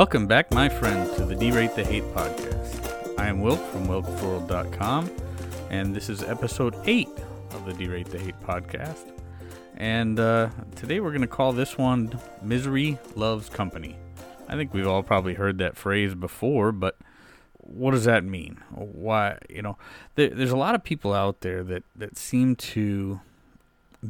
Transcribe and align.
Welcome 0.00 0.26
back, 0.26 0.50
my 0.50 0.70
friend, 0.70 1.14
to 1.16 1.26
the 1.26 1.34
D-Rate 1.34 1.74
the 1.74 1.84
Hate 1.84 2.04
podcast. 2.14 3.18
I 3.18 3.26
am 3.26 3.42
Wilk 3.42 3.60
from 3.70 3.86
wilkworld.com, 3.86 5.10
and 5.68 5.94
this 5.94 6.08
is 6.08 6.22
episode 6.22 6.74
8 6.86 7.06
of 7.50 7.66
the 7.66 7.74
D-Rate 7.74 8.06
the 8.06 8.18
Hate 8.18 8.40
podcast. 8.40 9.12
And 9.76 10.18
uh, 10.18 10.48
today 10.74 11.00
we're 11.00 11.10
going 11.10 11.20
to 11.20 11.26
call 11.26 11.52
this 11.52 11.76
one 11.76 12.18
Misery 12.40 12.98
Loves 13.14 13.50
Company. 13.50 13.98
I 14.48 14.56
think 14.56 14.72
we've 14.72 14.86
all 14.86 15.02
probably 15.02 15.34
heard 15.34 15.58
that 15.58 15.76
phrase 15.76 16.14
before, 16.14 16.72
but 16.72 16.96
what 17.58 17.90
does 17.90 18.06
that 18.06 18.24
mean? 18.24 18.56
Why, 18.70 19.36
you 19.50 19.60
know, 19.60 19.76
there, 20.14 20.30
there's 20.30 20.50
a 20.50 20.56
lot 20.56 20.74
of 20.74 20.82
people 20.82 21.12
out 21.12 21.42
there 21.42 21.62
that, 21.64 21.82
that 21.94 22.16
seem 22.16 22.56
to 22.56 23.20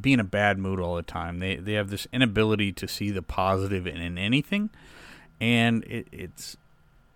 be 0.00 0.12
in 0.12 0.20
a 0.20 0.24
bad 0.24 0.56
mood 0.56 0.78
all 0.78 0.94
the 0.94 1.02
time. 1.02 1.40
They, 1.40 1.56
they 1.56 1.72
have 1.72 1.90
this 1.90 2.06
inability 2.12 2.70
to 2.74 2.86
see 2.86 3.10
the 3.10 3.22
positive 3.22 3.88
in, 3.88 3.96
in 3.96 4.18
anything 4.18 4.70
and 5.40 5.84
it, 5.84 6.06
it's 6.12 6.56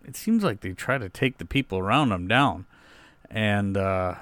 it 0.07 0.17
seems 0.17 0.45
like 0.45 0.61
they 0.61 0.73
try 0.73 0.99
to 0.99 1.09
take 1.09 1.39
the 1.39 1.45
people 1.45 1.79
around 1.79 2.11
them 2.11 2.29
down. 2.29 2.67
And 3.31 3.77
uh, 3.77 4.15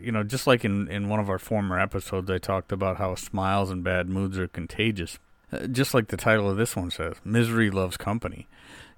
you 0.00 0.10
know, 0.10 0.24
just 0.24 0.46
like 0.46 0.64
in 0.64 0.88
in 0.88 1.08
one 1.08 1.20
of 1.20 1.30
our 1.30 1.38
former 1.38 1.78
episodes, 1.78 2.30
I 2.30 2.38
talked 2.38 2.72
about 2.72 2.96
how 2.96 3.14
smiles 3.14 3.70
and 3.70 3.84
bad 3.84 4.08
moods 4.08 4.38
are 4.38 4.48
contagious. 4.48 5.18
Uh, 5.52 5.66
just 5.66 5.94
like 5.94 6.08
the 6.08 6.16
title 6.16 6.50
of 6.50 6.56
this 6.56 6.74
one 6.74 6.90
says, 6.90 7.16
"Misery 7.24 7.70
loves 7.70 7.96
company." 7.96 8.48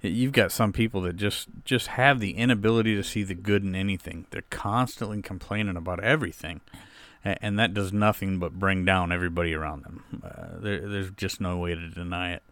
You've 0.02 0.32
got 0.32 0.50
some 0.50 0.72
people 0.72 1.02
that 1.02 1.16
just 1.16 1.48
just 1.64 1.88
have 1.88 2.20
the 2.20 2.32
inability 2.32 2.96
to 2.96 3.04
see 3.04 3.22
the 3.22 3.34
good 3.34 3.62
in 3.62 3.74
anything. 3.74 4.24
They're 4.30 4.42
constantly 4.48 5.20
complaining 5.20 5.76
about 5.76 6.02
everything, 6.02 6.62
and 7.22 7.58
that 7.58 7.74
does 7.74 7.92
nothing 7.92 8.38
but 8.38 8.58
bring 8.58 8.86
down 8.86 9.12
everybody 9.12 9.52
around 9.52 9.84
them. 9.84 10.22
Uh, 10.24 10.58
there, 10.58 10.88
there's 10.88 11.10
just 11.10 11.38
no 11.38 11.58
way 11.58 11.74
to 11.74 11.88
deny 11.90 12.32
it. 12.32 12.42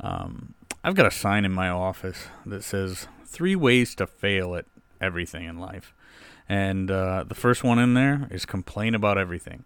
Um, 0.00 0.54
I've 0.84 0.94
got 0.94 1.06
a 1.06 1.10
sign 1.10 1.44
in 1.44 1.52
my 1.52 1.68
office 1.68 2.26
that 2.46 2.62
says 2.62 3.08
three 3.24 3.56
ways 3.56 3.94
to 3.96 4.06
fail 4.06 4.54
at 4.54 4.64
everything 5.00 5.44
in 5.44 5.58
life. 5.58 5.94
And 6.48 6.90
uh, 6.90 7.24
the 7.28 7.34
first 7.34 7.62
one 7.62 7.78
in 7.78 7.94
there 7.94 8.28
is 8.30 8.46
complain 8.46 8.94
about 8.94 9.18
everything. 9.18 9.64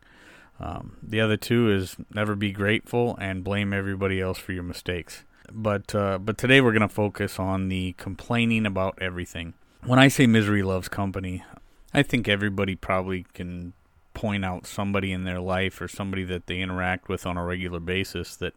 Um, 0.58 0.96
the 1.02 1.20
other 1.20 1.36
two 1.36 1.70
is 1.70 1.96
never 2.14 2.34
be 2.34 2.52
grateful 2.52 3.16
and 3.20 3.44
blame 3.44 3.72
everybody 3.72 4.20
else 4.20 4.38
for 4.38 4.52
your 4.52 4.62
mistakes. 4.62 5.24
But 5.50 5.94
uh, 5.94 6.18
but 6.18 6.38
today 6.38 6.60
we're 6.60 6.72
going 6.72 6.82
to 6.82 6.88
focus 6.88 7.38
on 7.38 7.68
the 7.68 7.94
complaining 7.94 8.64
about 8.64 8.98
everything. 9.00 9.54
When 9.84 9.98
I 9.98 10.08
say 10.08 10.26
misery 10.26 10.62
loves 10.62 10.88
company, 10.88 11.44
I 11.92 12.02
think 12.02 12.28
everybody 12.28 12.74
probably 12.74 13.26
can 13.34 13.74
point 14.14 14.44
out 14.44 14.66
somebody 14.66 15.12
in 15.12 15.24
their 15.24 15.40
life 15.40 15.80
or 15.80 15.88
somebody 15.88 16.24
that 16.24 16.46
they 16.46 16.60
interact 16.60 17.08
with 17.08 17.26
on 17.26 17.36
a 17.36 17.44
regular 17.44 17.80
basis 17.80 18.36
that 18.36 18.54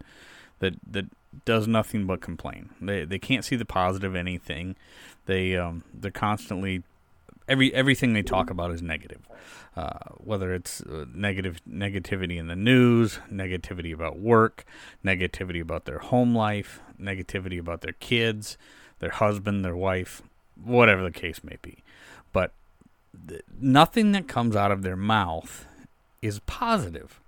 that 0.60 0.76
that 0.89 1.06
does 1.44 1.67
nothing 1.67 2.05
but 2.05 2.22
complain. 2.22 2.69
They 2.80 3.05
they 3.05 3.19
can't 3.19 3.44
see 3.44 3.55
the 3.55 3.66
positive 3.66 4.16
anything. 4.16 4.75
They 5.25 5.58
um 5.58 5.83
they're 5.94 6.11
constantly 6.11 6.83
every 7.47 7.73
everything 7.73 8.14
they 8.14 8.22
talk 8.22 8.50
about 8.50 8.72
is 8.72 8.81
negative. 8.81 9.22
Uh, 9.75 10.00
whether 10.17 10.53
it's 10.53 10.80
uh, 10.81 11.03
negative 11.14 11.59
negativity 11.69 12.38
in 12.38 12.47
the 12.47 12.55
news, 12.55 13.19
negativity 13.30 13.94
about 13.94 14.17
work, 14.17 14.64
negativity 15.03 15.61
about 15.61 15.83
their 15.83 16.00
home 16.00 16.33
life, 16.33 16.80
negativity 17.00 17.59
about 17.59 17.81
their 17.81 17.94
kids, 17.94 18.58
their 18.99 19.09
husband, 19.09 19.66
their 19.66 19.75
wife, 19.75 20.21
whatever 20.64 21.04
the 21.04 21.11
case 21.11 21.43
may 21.43 21.58
be. 21.61 21.83
But 22.31 22.54
th- 23.27 23.42
nothing 23.60 24.14
that 24.14 24.30
comes 24.30 24.55
out 24.55 24.71
of 24.71 24.81
their 24.81 24.95
mouth 24.95 25.65
is 26.21 26.39
positive. 26.45 27.20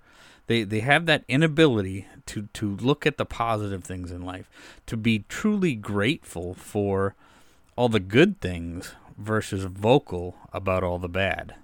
They 0.48 0.64
they 0.64 0.80
have 0.80 1.06
that 1.06 1.24
inability 1.28 2.06
to 2.26 2.48
to 2.54 2.76
look 2.76 3.06
at 3.06 3.16
the 3.16 3.24
positive 3.24 3.84
things 3.84 4.10
in 4.10 4.22
life, 4.22 4.50
to 4.86 4.96
be 4.96 5.24
truly 5.28 5.74
grateful 5.74 6.54
for 6.54 7.14
all 7.76 7.88
the 7.88 8.00
good 8.00 8.40
things 8.40 8.94
versus 9.16 9.64
vocal 9.64 10.36
about 10.52 10.82
all 10.82 10.98
the 10.98 11.08
bad. 11.08 11.54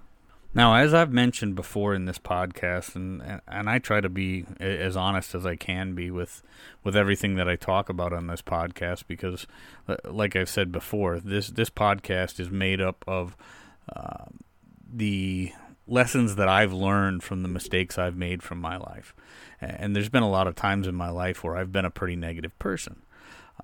Now, 0.57 0.77
as 0.77 0.95
I've 0.95 1.13
mentioned 1.13 1.57
before 1.57 1.95
in 1.95 2.05
this 2.05 2.19
podcast, 2.19 2.95
and 2.95 3.41
and 3.49 3.69
I 3.69 3.81
try 3.81 4.01
to 4.01 4.09
be 4.09 4.45
as 4.61 4.97
honest 4.97 5.35
as 5.35 5.45
I 5.45 5.57
can 5.57 5.95
be 5.95 6.11
with 6.13 6.43
with 6.85 6.95
everything 6.95 7.35
that 7.35 7.49
I 7.49 7.57
talk 7.57 7.89
about 7.89 8.13
on 8.13 8.29
this 8.29 8.43
podcast, 8.43 9.05
because, 9.09 9.47
uh, 9.89 9.97
like 10.05 10.37
I've 10.37 10.49
said 10.49 10.71
before, 10.71 11.19
this 11.19 11.49
this 11.49 11.71
podcast 11.71 12.39
is 12.39 12.51
made 12.51 12.81
up 12.81 13.03
of 13.09 13.37
uh, 13.97 14.27
the 14.93 15.53
lessons 15.87 16.37
that 16.37 16.49
I've 16.49 16.73
learned 16.73 17.23
from 17.23 17.43
the 17.43 17.49
mistakes 17.49 17.99
I've 17.99 18.17
made 18.17 18.43
from 18.43 18.61
my 18.61 18.77
life. 18.77 19.15
And 19.61 19.95
there's 19.95 20.09
been 20.09 20.23
a 20.23 20.31
lot 20.31 20.47
of 20.47 20.55
times 20.55 20.87
in 20.87 20.95
my 20.95 21.11
life 21.11 21.43
where 21.43 21.57
I've 21.57 21.73
been 21.73 21.85
a 21.85 21.91
pretty 21.91 22.17
negative 22.17 22.59
person. 22.59 23.03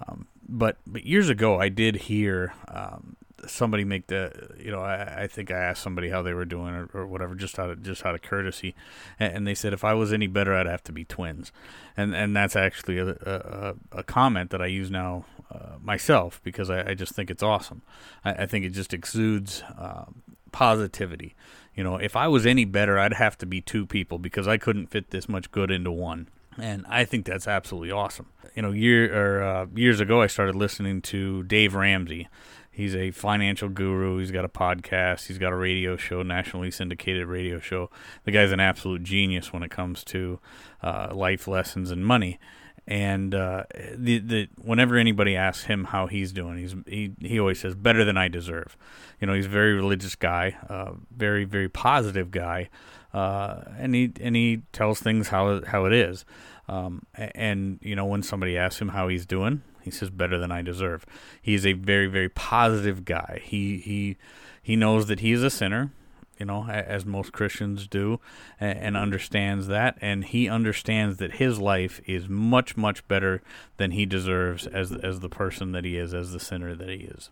Um, 0.07 0.27
but 0.49 0.77
but 0.87 1.05
years 1.05 1.29
ago, 1.29 1.61
I 1.61 1.69
did 1.69 1.97
hear 1.97 2.55
um, 2.69 3.17
somebody 3.47 3.85
make 3.85 4.07
the 4.09 4.55
you 4.59 4.71
know 4.71 4.81
I, 4.81 5.23
I, 5.23 5.27
think 5.27 5.51
I 5.51 5.59
asked 5.59 5.83
somebody 5.83 6.09
how 6.11 6.23
they 6.23 6.35
were 6.35 6.45
doing 6.45 6.75
or, 6.75 6.91
or, 6.93 7.07
whatever 7.07 7.35
just 7.35 7.59
out 7.59 7.71
of 7.71 7.83
just 7.83 8.05
out 8.05 8.15
of 8.15 8.23
courtesy, 8.23 8.75
and, 9.19 9.47
they 9.47 9.55
said 9.55 9.73
if 9.73 9.85
I 9.85 9.95
was 9.95 10.13
any 10.13 10.27
better, 10.27 10.55
I'd 10.55 10.67
have 10.67 10.85
to 10.85 10.93
be 10.93 11.05
twins, 11.05 11.53
and 11.97 12.15
and 12.15 12.37
that's 12.37 12.57
actually 12.57 12.99
a 12.99 13.09
a, 13.09 13.75
a 13.93 14.03
comment 14.03 14.51
that 14.51 14.63
I 14.63 14.67
use 14.67 14.91
now 14.91 15.25
uh, 15.53 15.77
myself 15.83 16.41
because 16.43 16.71
I, 16.71 16.91
I, 16.91 16.95
just 16.95 17.15
think 17.15 17.31
it's 17.31 17.43
awesome. 17.43 17.83
I, 18.25 18.33
I 18.33 18.47
think 18.47 18.65
it 18.65 18.71
just 18.71 18.95
exudes 18.95 19.63
uh, 19.77 20.05
positivity. 20.53 21.35
You 21.81 21.85
know, 21.85 21.97
if 21.97 22.15
I 22.15 22.29
was 22.29 22.45
any 22.45 22.67
better, 22.67 22.99
I'd 22.99 23.15
have 23.15 23.39
to 23.39 23.47
be 23.47 23.63
two 23.63 23.87
people 23.87 24.19
because 24.19 24.47
I 24.47 24.59
couldn't 24.59 24.89
fit 24.89 25.13
this 25.13 25.31
much 25.31 25.51
good 25.51 25.71
into 25.71 25.91
one. 25.91 26.29
And 26.59 26.85
I 26.87 27.07
think 27.07 27.25
that's 27.25 27.49
absolutely 27.49 27.91
awesome. 27.91 28.27
You 28.55 28.61
know, 28.61 28.71
year 28.71 29.11
or 29.17 29.43
uh, 29.43 29.67
years 29.75 29.99
ago, 29.99 30.21
I 30.21 30.27
started 30.27 30.55
listening 30.55 31.01
to 31.01 31.43
Dave 31.45 31.75
Ramsey. 31.75 32.29
He's 32.71 32.95
a 32.95 33.13
financial 33.13 33.71
guru. 33.71 34.19
He's 34.19 34.31
got 34.31 34.45
a 34.45 34.49
podcast. 34.51 35.29
He's 35.29 35.39
got 35.39 35.55
a 35.55 35.57
radio 35.57 35.97
show, 35.97 36.23
nationally 36.23 36.71
syndicated 36.71 37.27
radio 37.27 37.61
show. 37.61 37.89
The 38.25 38.31
guy's 38.31 38.53
an 38.53 38.61
absolute 38.61 39.03
genius 39.03 39.51
when 39.51 39.63
it 39.63 39.71
comes 39.71 40.05
to 40.05 40.39
uh, 40.83 41.15
life 41.15 41.49
lessons 41.49 41.91
and 41.91 42.05
money 42.05 42.39
and 42.87 43.35
uh, 43.35 43.65
the 43.95 44.19
the 44.19 44.49
whenever 44.57 44.97
anybody 44.97 45.37
asks 45.37 45.65
him 45.65 45.85
how 45.85 46.07
he's 46.07 46.33
doing, 46.33 46.59
he's 46.59 46.75
he 46.87 47.13
he 47.21 47.39
always 47.39 47.61
says 47.61 47.75
better 47.75 48.05
than 48.05 48.17
I 48.17 48.29
deserve. 48.29 48.77
You 49.21 49.27
know, 49.27 49.35
he's 49.35 49.47
a 49.47 49.51
very 49.51 49.75
religious 49.75 50.15
guy, 50.15 50.57
uh, 50.69 50.93
very 51.15 51.45
very 51.45 51.69
positive 51.69 52.31
guy, 52.31 52.69
uh, 53.13 53.63
and 53.79 53.95
he 53.95 54.13
and 54.21 54.35
he 54.35 54.63
tells 54.73 55.01
things 55.01 55.29
how 55.29 55.65
how 55.65 55.85
it 55.85 55.93
is. 55.93 56.25
Um, 56.69 57.03
and 57.15 57.79
you 57.83 57.97
know, 57.97 58.07
when 58.07 58.23
somebody 58.23 58.57
asks 58.57 58.81
him 58.81 58.89
how 58.89 59.09
he's 59.09 59.27
doing, 59.27 59.63
he 59.83 59.91
says 59.91 60.11
better 60.11 60.39
than 60.39 60.53
I 60.53 60.63
deserve. 60.63 61.05
He's 61.41 61.67
a 61.67 61.73
very 61.75 62.07
very 62.07 62.29
positive 62.29 63.05
guy. 63.05 63.41
He 63.45 63.79
he 63.79 64.17
he 64.63 64.77
knows 64.77 65.07
that 65.07 65.21
he 65.21 65.33
is 65.33 65.43
a 65.43 65.51
sinner 65.51 65.93
you 66.41 66.47
know, 66.47 66.67
as 66.67 67.05
most 67.05 67.33
Christians 67.33 67.87
do, 67.87 68.19
and 68.59 68.97
understands 68.97 69.67
that. 69.69 69.99
And 70.01 70.25
he 70.25 70.49
understands 70.49 71.19
that 71.19 71.35
his 71.35 71.61
life 71.61 72.01
is 72.07 72.29
much, 72.29 72.77
much 72.77 73.07
better 73.07 73.43
than 73.77 73.93
he 73.93 74.07
deserves 74.07 74.67
as 74.67 74.91
as 74.91 75.21
the 75.21 75.29
person 75.29 75.73
that 75.73 75.85
he 75.85 75.97
is, 75.97 76.15
as 76.15 76.33
the 76.33 76.41
sinner 76.41 76.75
that 76.75 76.89
he 76.89 77.05
is. 77.05 77.31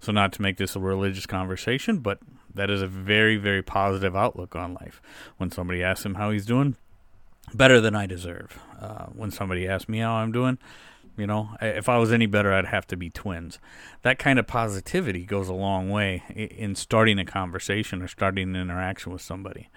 So, 0.00 0.12
not 0.12 0.32
to 0.34 0.42
make 0.42 0.56
this 0.56 0.76
a 0.76 0.80
religious 0.80 1.26
conversation, 1.26 1.98
but 1.98 2.18
that 2.54 2.70
is 2.70 2.82
a 2.82 2.86
very, 2.86 3.36
very 3.36 3.62
positive 3.62 4.16
outlook 4.16 4.56
on 4.56 4.74
life. 4.74 5.00
When 5.36 5.50
somebody 5.50 5.82
asks 5.82 6.04
him 6.04 6.14
how 6.14 6.30
he's 6.30 6.46
doing, 6.46 6.76
better 7.54 7.80
than 7.80 7.94
I 7.94 8.06
deserve. 8.06 8.58
Uh, 8.80 9.06
when 9.06 9.30
somebody 9.30 9.68
asks 9.68 9.88
me 9.88 9.98
how 9.98 10.14
I'm 10.14 10.32
doing, 10.32 10.58
you 11.20 11.26
know, 11.26 11.50
if 11.60 11.88
I 11.88 11.98
was 11.98 12.12
any 12.12 12.24
better, 12.24 12.52
I'd 12.52 12.66
have 12.66 12.86
to 12.88 12.96
be 12.96 13.10
twins. 13.10 13.58
That 14.02 14.18
kind 14.18 14.38
of 14.38 14.46
positivity 14.46 15.26
goes 15.26 15.48
a 15.48 15.54
long 15.54 15.90
way 15.90 16.22
in 16.34 16.74
starting 16.74 17.18
a 17.18 17.26
conversation 17.26 18.00
or 18.00 18.08
starting 18.08 18.54
an 18.54 18.56
interaction 18.56 19.12
with 19.12 19.20
somebody. 19.20 19.68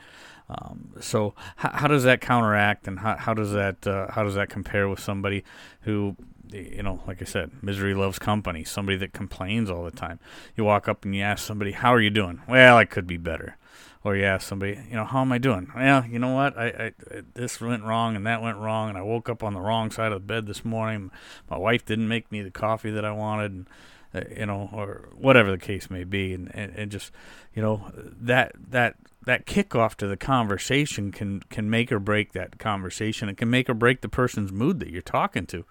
Um, 0.47 0.93
so, 1.01 1.35
how, 1.57 1.71
how, 1.73 1.87
does 1.87 2.03
that 2.03 2.21
counteract, 2.21 2.87
and 2.87 2.99
how, 2.99 3.17
how 3.17 3.33
does 3.33 3.51
that 3.51 3.85
uh, 3.85 4.11
how 4.11 4.23
does 4.23 4.35
that 4.35 4.49
compare 4.49 4.87
with 4.87 4.99
somebody 4.99 5.43
who, 5.81 6.15
you 6.51 6.83
know, 6.83 7.01
like 7.07 7.21
I 7.21 7.25
said, 7.25 7.51
misery 7.61 7.93
loves 7.93 8.19
company. 8.19 8.63
Somebody 8.63 8.97
that 8.99 9.13
complains 9.13 9.69
all 9.69 9.83
the 9.83 9.91
time. 9.91 10.19
You 10.55 10.63
walk 10.63 10.87
up 10.87 11.05
and 11.05 11.15
you 11.15 11.23
ask 11.23 11.45
somebody, 11.45 11.71
"How 11.71 11.93
are 11.93 12.01
you 12.01 12.09
doing?" 12.09 12.41
Well, 12.47 12.77
I 12.77 12.85
could 12.85 13.07
be 13.07 13.17
better 13.17 13.57
or 14.03 14.15
you 14.15 14.25
ask 14.25 14.47
somebody, 14.47 14.79
you 14.89 14.95
know, 14.95 15.05
how 15.05 15.21
am 15.21 15.31
I 15.31 15.37
doing? 15.37 15.71
Well, 15.75 16.05
you 16.05 16.19
know 16.19 16.33
what? 16.33 16.57
I, 16.57 16.65
I, 16.65 16.85
I, 17.15 17.21
this 17.33 17.61
went 17.61 17.83
wrong 17.83 18.15
and 18.15 18.25
that 18.25 18.41
went 18.41 18.57
wrong, 18.57 18.89
and 18.89 18.97
I 18.97 19.01
woke 19.01 19.29
up 19.29 19.43
on 19.43 19.53
the 19.53 19.61
wrong 19.61 19.91
side 19.91 20.11
of 20.11 20.21
the 20.21 20.27
bed 20.27 20.45
this 20.45 20.65
morning. 20.65 21.11
My 21.49 21.57
wife 21.57 21.85
didn't 21.85 22.07
make 22.07 22.31
me 22.31 22.41
the 22.41 22.51
coffee 22.51 22.91
that 22.91 23.05
I 23.05 23.11
wanted, 23.11 23.51
and 23.51 23.67
uh, 24.13 24.21
you 24.37 24.45
know, 24.45 24.69
or 24.73 25.09
whatever 25.15 25.51
the 25.51 25.57
case 25.57 25.89
may 25.89 26.03
be, 26.03 26.33
and, 26.33 26.53
and, 26.53 26.73
and 26.75 26.91
just, 26.91 27.11
you 27.55 27.61
know, 27.61 27.91
that 27.95 28.53
that 28.69 28.95
that 29.25 29.45
kickoff 29.45 29.95
to 29.95 30.07
the 30.07 30.17
conversation 30.17 31.11
can 31.11 31.39
can 31.49 31.69
make 31.69 31.91
or 31.91 31.99
break 31.99 32.33
that 32.33 32.59
conversation. 32.59 33.29
It 33.29 33.37
can 33.37 33.49
make 33.49 33.69
or 33.69 33.73
break 33.73 34.01
the 34.01 34.09
person's 34.09 34.51
mood 34.51 34.79
that 34.81 34.89
you're 34.89 35.01
talking 35.01 35.45
to. 35.47 35.65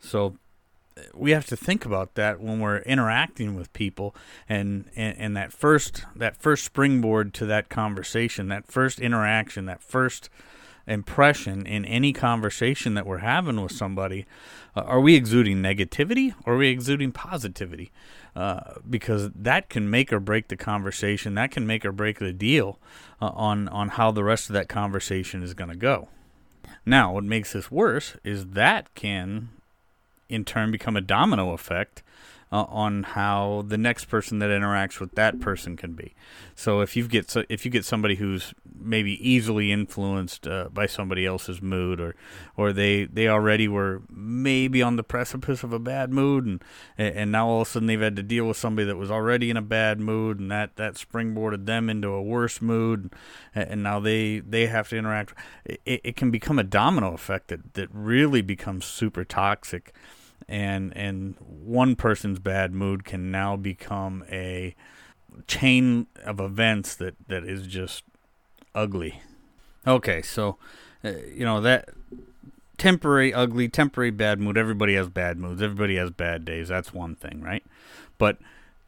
So 0.00 0.36
we 1.14 1.30
have 1.32 1.46
to 1.46 1.56
think 1.56 1.84
about 1.84 2.14
that 2.14 2.40
when 2.40 2.60
we're 2.60 2.78
interacting 2.78 3.54
with 3.54 3.72
people 3.72 4.14
and, 4.48 4.86
and, 4.96 5.16
and 5.18 5.36
that 5.36 5.52
first 5.52 6.04
that 6.14 6.36
first 6.36 6.64
springboard 6.64 7.34
to 7.34 7.46
that 7.46 7.68
conversation 7.68 8.48
that 8.48 8.66
first 8.66 8.98
interaction 8.98 9.66
that 9.66 9.82
first 9.82 10.30
impression 10.86 11.66
in 11.66 11.84
any 11.84 12.12
conversation 12.12 12.94
that 12.94 13.06
we're 13.06 13.18
having 13.18 13.60
with 13.60 13.72
somebody, 13.72 14.24
uh, 14.76 14.80
are 14.82 15.00
we 15.00 15.14
exuding 15.14 15.58
negativity 15.58 16.34
or 16.44 16.54
are 16.54 16.58
we 16.58 16.68
exuding 16.68 17.12
positivity? 17.12 17.90
Uh, 18.34 18.74
because 18.88 19.30
that 19.34 19.68
can 19.68 19.88
make 19.90 20.12
or 20.12 20.20
break 20.20 20.48
the 20.48 20.56
conversation. 20.56 21.34
That 21.34 21.50
can 21.50 21.66
make 21.66 21.84
or 21.84 21.92
break 21.92 22.18
the 22.18 22.32
deal 22.32 22.78
uh, 23.20 23.30
on 23.34 23.68
on 23.68 23.90
how 23.90 24.10
the 24.10 24.22
rest 24.22 24.48
of 24.48 24.54
that 24.54 24.68
conversation 24.68 25.42
is 25.42 25.54
going 25.54 25.70
to 25.70 25.76
go. 25.76 26.08
Now, 26.84 27.12
what 27.12 27.24
makes 27.24 27.52
this 27.52 27.70
worse 27.70 28.16
is 28.22 28.48
that 28.48 28.94
can, 28.94 29.48
in 30.28 30.44
turn, 30.44 30.70
become 30.70 30.96
a 30.96 31.00
domino 31.00 31.52
effect 31.52 32.02
uh, 32.52 32.64
on 32.68 33.02
how 33.02 33.64
the 33.66 33.76
next 33.76 34.04
person 34.04 34.38
that 34.38 34.50
interacts 34.50 35.00
with 35.00 35.14
that 35.16 35.40
person 35.40 35.76
can 35.76 35.94
be. 35.94 36.14
So 36.54 36.80
if 36.80 36.96
you 36.96 37.08
get 37.08 37.28
so, 37.28 37.44
if 37.48 37.64
you 37.64 37.70
get 37.70 37.84
somebody 37.84 38.16
who's 38.16 38.54
maybe 38.78 39.12
easily 39.28 39.72
influenced 39.72 40.46
uh, 40.46 40.68
by 40.72 40.86
somebody 40.86 41.26
else's 41.26 41.60
mood, 41.60 42.00
or 42.00 42.14
or 42.56 42.72
they 42.72 43.04
they 43.04 43.28
already 43.28 43.66
were 43.66 44.02
maybe 44.08 44.80
on 44.80 44.96
the 44.96 45.02
precipice 45.02 45.64
of 45.64 45.72
a 45.72 45.78
bad 45.78 46.12
mood, 46.12 46.46
and 46.46 46.64
and 46.96 47.32
now 47.32 47.48
all 47.48 47.62
of 47.62 47.68
a 47.68 47.70
sudden 47.72 47.86
they've 47.86 48.00
had 48.00 48.16
to 48.16 48.22
deal 48.22 48.46
with 48.46 48.56
somebody 48.56 48.86
that 48.86 48.96
was 48.96 49.10
already 49.10 49.50
in 49.50 49.56
a 49.56 49.62
bad 49.62 49.98
mood, 49.98 50.38
and 50.38 50.50
that 50.50 50.76
that 50.76 50.94
springboarded 50.94 51.66
them 51.66 51.90
into 51.90 52.08
a 52.08 52.22
worse 52.22 52.62
mood, 52.62 53.12
and, 53.54 53.82
now 53.82 54.00
they 54.00 54.38
they 54.38 54.66
have 54.66 54.88
to 54.88 54.96
interact. 54.96 55.34
It, 55.64 55.80
it 55.84 56.16
can 56.16 56.30
become 56.30 56.58
a 56.58 56.64
domino 56.64 57.12
effect 57.12 57.48
that 57.48 57.74
that 57.74 57.88
really 57.92 58.40
becomes 58.40 58.84
super 58.84 59.24
toxic 59.24 59.92
and 60.48 60.96
and 60.96 61.34
one 61.40 61.96
person's 61.96 62.38
bad 62.38 62.72
mood 62.72 63.04
can 63.04 63.30
now 63.30 63.56
become 63.56 64.24
a 64.30 64.74
chain 65.46 66.06
of 66.24 66.40
events 66.40 66.94
that 66.96 67.14
that 67.28 67.44
is 67.44 67.66
just 67.66 68.04
ugly. 68.74 69.20
Okay, 69.86 70.22
so 70.22 70.58
uh, 71.04 71.12
you 71.32 71.44
know 71.44 71.60
that 71.60 71.88
temporary 72.78 73.32
ugly, 73.32 73.68
temporary 73.68 74.10
bad 74.10 74.40
mood. 74.40 74.56
Everybody 74.56 74.94
has 74.94 75.08
bad 75.08 75.38
moods. 75.38 75.62
Everybody 75.62 75.96
has 75.96 76.10
bad 76.10 76.44
days. 76.44 76.68
That's 76.68 76.92
one 76.92 77.14
thing, 77.14 77.40
right? 77.40 77.64
But 78.18 78.38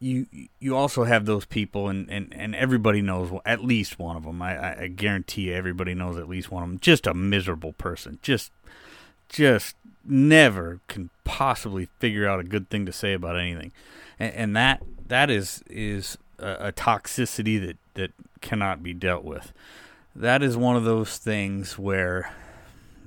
you 0.00 0.26
you 0.60 0.76
also 0.76 1.04
have 1.04 1.26
those 1.26 1.44
people, 1.44 1.88
and, 1.88 2.08
and, 2.08 2.32
and 2.34 2.54
everybody 2.54 3.02
knows 3.02 3.30
at 3.44 3.64
least 3.64 3.98
one 3.98 4.16
of 4.16 4.24
them. 4.24 4.40
I, 4.40 4.82
I 4.82 4.86
guarantee 4.88 5.42
you, 5.42 5.54
everybody 5.54 5.94
knows 5.94 6.16
at 6.18 6.28
least 6.28 6.50
one 6.50 6.62
of 6.62 6.68
them. 6.68 6.78
Just 6.78 7.06
a 7.06 7.14
miserable 7.14 7.72
person. 7.72 8.18
Just 8.22 8.52
just 9.28 9.76
never 10.04 10.80
can 10.88 11.10
possibly 11.24 11.88
figure 11.98 12.26
out 12.26 12.40
a 12.40 12.44
good 12.44 12.70
thing 12.70 12.86
to 12.86 12.92
say 12.92 13.12
about 13.12 13.38
anything, 13.38 13.72
and, 14.18 14.34
and 14.34 14.56
that 14.56 14.82
that 15.08 15.30
is 15.30 15.62
is 15.68 16.18
a, 16.38 16.68
a, 16.68 16.72
toxicity 16.72 17.64
that 17.64 17.76
that 17.94 18.12
cannot 18.40 18.82
be 18.82 18.94
dealt 18.94 19.24
with. 19.24 19.52
That 20.14 20.42
is 20.42 20.56
one 20.56 20.76
of 20.76 20.84
those 20.84 21.18
things 21.18 21.78
where, 21.78 22.32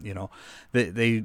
you 0.02 0.14
know, 0.14 0.30
they 0.72 0.86
they 0.86 1.24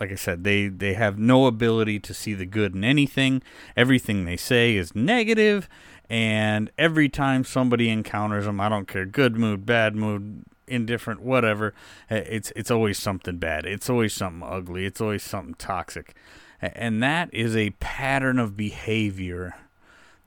like 0.00 0.10
I 0.10 0.16
said, 0.16 0.44
they 0.44 0.68
they 0.68 0.94
have 0.94 1.18
no 1.18 1.46
ability 1.46 2.00
to 2.00 2.14
see 2.14 2.34
the 2.34 2.46
good 2.46 2.74
in 2.74 2.84
anything. 2.84 3.42
Everything 3.76 4.24
they 4.24 4.36
say 4.36 4.76
is 4.76 4.94
negative, 4.94 5.68
and 6.08 6.70
every 6.76 7.08
time 7.08 7.44
somebody 7.44 7.88
encounters 7.88 8.46
them, 8.46 8.60
I 8.60 8.68
don't 8.68 8.88
care, 8.88 9.06
good 9.06 9.36
mood, 9.36 9.64
bad 9.64 9.94
mood, 9.94 10.44
indifferent, 10.66 11.20
whatever. 11.20 11.74
Eh, 12.10 12.16
it's 12.28 12.52
it's 12.56 12.70
always 12.70 12.98
something 12.98 13.38
bad. 13.38 13.64
It's 13.64 13.90
always 13.90 14.12
something 14.12 14.48
ugly. 14.48 14.86
It's 14.86 15.00
always 15.00 15.22
something 15.22 15.54
toxic, 15.54 16.14
and 16.60 17.02
that 17.02 17.32
is 17.32 17.56
a 17.56 17.70
pattern 17.80 18.38
of 18.38 18.56
behavior 18.56 19.54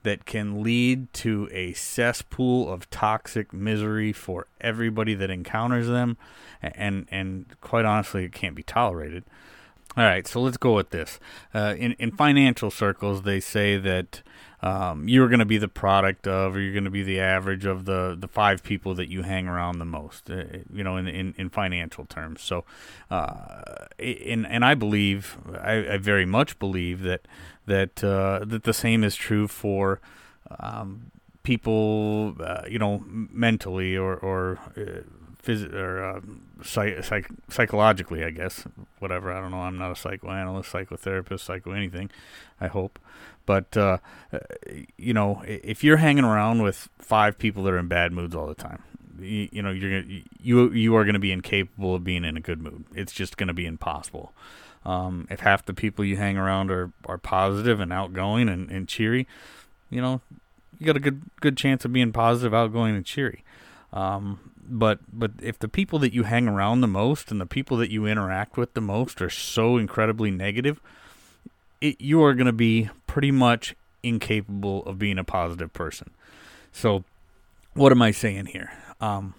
that 0.02 0.24
can 0.24 0.62
lead 0.62 1.12
to 1.12 1.48
a 1.50 1.72
cesspool 1.72 2.72
of 2.72 2.88
toxic 2.90 3.52
misery 3.52 4.12
for 4.12 4.46
everybody 4.60 5.14
that 5.14 5.30
encounters 5.30 5.88
them, 5.88 6.16
and 6.62 7.06
and 7.10 7.46
quite 7.60 7.84
honestly, 7.84 8.24
it 8.24 8.32
can't 8.32 8.54
be 8.54 8.62
tolerated. 8.62 9.24
All 9.96 10.04
right, 10.04 10.26
so 10.26 10.42
let's 10.42 10.58
go 10.58 10.74
with 10.74 10.90
this. 10.90 11.18
Uh, 11.54 11.74
in 11.78 11.92
in 11.92 12.12
financial 12.12 12.70
circles, 12.70 13.22
they 13.22 13.40
say 13.40 13.78
that 13.78 14.22
um, 14.62 15.08
you're 15.08 15.28
going 15.28 15.38
to 15.38 15.46
be 15.46 15.58
the 15.58 15.68
product 15.68 16.26
of, 16.26 16.56
or 16.56 16.60
you're 16.60 16.72
going 16.72 16.84
to 16.84 16.90
be 16.90 17.02
the 17.02 17.20
average 17.20 17.64
of 17.66 17.84
the, 17.84 18.16
the 18.18 18.26
five 18.26 18.62
people 18.62 18.94
that 18.94 19.08
you 19.08 19.22
hang 19.22 19.46
around 19.46 19.78
the 19.78 19.84
most, 19.84 20.30
uh, 20.30 20.44
you 20.72 20.82
know, 20.82 20.96
in, 20.96 21.06
in, 21.06 21.34
in, 21.36 21.50
financial 21.50 22.06
terms. 22.06 22.40
So, 22.40 22.64
uh, 23.10 23.86
in, 23.98 24.46
and 24.46 24.64
I 24.64 24.74
believe, 24.74 25.36
I, 25.60 25.94
I, 25.94 25.96
very 25.98 26.24
much 26.24 26.58
believe 26.58 27.02
that 27.02 27.28
that 27.66 28.02
uh, 28.02 28.44
that 28.44 28.64
the 28.64 28.74
same 28.74 29.04
is 29.04 29.14
true 29.14 29.46
for 29.46 30.00
um, 30.58 31.10
people, 31.42 32.34
uh, 32.40 32.62
you 32.68 32.78
know, 32.78 33.04
mentally 33.06 33.96
or 33.96 34.16
or 34.16 34.58
uh, 34.76 35.02
phys- 35.46 35.72
or 35.72 36.04
um, 36.04 36.42
psych- 36.62 37.02
psych- 37.04 37.30
psychologically, 37.48 38.24
I 38.24 38.30
guess. 38.30 38.64
Whatever. 38.98 39.32
I 39.32 39.40
don't 39.40 39.50
know. 39.52 39.60
I'm 39.60 39.78
not 39.78 39.92
a 39.92 39.96
psychoanalyst, 39.96 40.72
psychotherapist, 40.72 41.40
psycho 41.40 41.72
anything. 41.72 42.10
I 42.60 42.66
hope. 42.66 42.98
But 43.46 43.76
uh, 43.76 43.98
uh, 44.32 44.38
you 44.96 45.14
know, 45.14 45.42
if 45.46 45.84
you're 45.84 45.98
hanging 45.98 46.24
around 46.24 46.62
with 46.62 46.88
five 46.98 47.38
people 47.38 47.62
that 47.64 47.72
are 47.72 47.78
in 47.78 47.88
bad 47.88 48.12
moods 48.12 48.34
all 48.34 48.46
the 48.48 48.54
time, 48.54 48.82
you, 49.20 49.48
you 49.52 49.62
know 49.62 49.70
you're 49.70 50.02
gonna, 50.02 50.20
you 50.40 50.72
you 50.72 50.96
are 50.96 51.04
going 51.04 51.14
to 51.14 51.20
be 51.20 51.32
incapable 51.32 51.94
of 51.94 52.04
being 52.04 52.24
in 52.24 52.36
a 52.36 52.40
good 52.40 52.60
mood. 52.60 52.84
It's 52.94 53.12
just 53.12 53.36
going 53.36 53.46
to 53.46 53.54
be 53.54 53.64
impossible. 53.64 54.32
Um, 54.84 55.26
if 55.30 55.40
half 55.40 55.64
the 55.64 55.74
people 55.74 56.04
you 56.04 56.16
hang 56.16 56.36
around 56.36 56.70
are, 56.70 56.92
are 57.06 57.18
positive 57.18 57.80
and 57.80 57.92
outgoing 57.92 58.48
and, 58.48 58.70
and 58.70 58.86
cheery, 58.86 59.26
you 59.90 60.00
know, 60.00 60.20
you 60.78 60.86
got 60.86 60.96
a 60.96 61.00
good 61.00 61.22
good 61.40 61.56
chance 61.56 61.84
of 61.84 61.92
being 61.92 62.12
positive, 62.12 62.52
outgoing, 62.54 62.94
and 62.96 63.04
cheery. 63.04 63.44
Um, 63.92 64.52
but 64.68 65.00
but 65.12 65.32
if 65.42 65.58
the 65.58 65.68
people 65.68 65.98
that 66.00 66.12
you 66.12 66.24
hang 66.24 66.48
around 66.48 66.80
the 66.80 66.88
most 66.88 67.30
and 67.30 67.40
the 67.40 67.46
people 67.46 67.76
that 67.78 67.90
you 67.90 68.06
interact 68.06 68.56
with 68.56 68.74
the 68.74 68.80
most 68.80 69.20
are 69.20 69.30
so 69.30 69.76
incredibly 69.76 70.30
negative, 70.30 70.80
it, 71.80 72.00
you 72.00 72.22
are 72.22 72.34
going 72.34 72.46
to 72.46 72.52
be 72.52 72.90
pretty 73.06 73.30
much 73.30 73.74
incapable 74.02 74.84
of 74.84 74.98
being 74.98 75.18
a 75.18 75.24
positive 75.24 75.72
person. 75.72 76.10
So, 76.72 77.04
what 77.74 77.92
am 77.92 78.02
I 78.02 78.10
saying 78.10 78.46
here? 78.46 78.72
Um, 79.00 79.34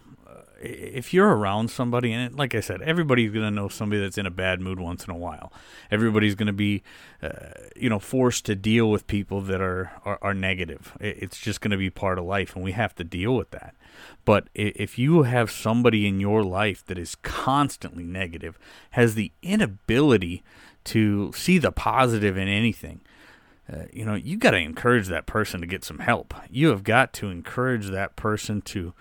if 0.60 1.14
you're 1.14 1.36
around 1.36 1.70
somebody, 1.70 2.12
and 2.12 2.36
like 2.36 2.56
I 2.56 2.60
said, 2.60 2.82
everybody's 2.82 3.32
going 3.32 3.46
to 3.46 3.52
know 3.52 3.68
somebody 3.68 4.02
that's 4.02 4.18
in 4.18 4.26
a 4.26 4.32
bad 4.32 4.62
mood 4.62 4.80
once 4.80 5.06
in 5.06 5.12
a 5.12 5.18
while. 5.18 5.52
Everybody's 5.92 6.36
going 6.36 6.48
to 6.48 6.54
be, 6.54 6.84
uh, 7.22 7.52
you 7.76 7.90
know, 7.90 8.00
forced 8.00 8.46
to 8.46 8.56
deal 8.56 8.90
with 8.90 9.08
people 9.08 9.42
that 9.42 9.62
are 9.62 9.92
are, 10.06 10.20
are 10.22 10.34
negative. 10.34 10.98
It's 11.00 11.40
just 11.40 11.62
going 11.62 11.72
to 11.72 11.78
be 11.78 11.90
part 11.90 12.18
of 12.18 12.26
life, 12.26 12.56
and 12.56 12.64
we 12.64 12.72
have 12.74 12.96
to 12.96 13.04
deal 13.04 13.36
with 13.36 13.52
that. 13.52 13.76
But 14.26 14.50
if 14.54 15.00
you 15.00 15.24
have 15.24 15.50
somebody 15.50 16.08
in 16.08 16.20
your 16.20 16.44
life 16.44 16.86
that 16.86 16.98
is 16.98 17.16
constantly 17.16 18.04
negative, 18.04 18.60
has 18.92 19.16
the 19.16 19.32
inability 19.42 20.44
to 20.86 21.32
see 21.34 21.58
the 21.58 21.72
positive 21.72 22.38
in 22.38 22.48
anything, 22.48 23.02
uh, 23.72 23.84
you 23.92 24.06
know, 24.06 24.16
you 24.16 24.38
got 24.38 24.52
to 24.52 24.58
encourage 24.58 25.08
that 25.08 25.26
person 25.26 25.60
to 25.62 25.68
get 25.68 25.84
some 25.84 26.00
help. 26.00 26.34
You 26.50 26.70
have 26.70 26.84
got 26.84 27.12
to 27.14 27.30
encourage 27.30 27.90
that 27.90 28.16
person 28.16 28.62
to 28.62 28.94